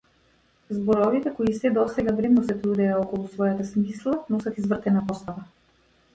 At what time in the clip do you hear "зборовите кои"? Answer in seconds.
0.77-1.53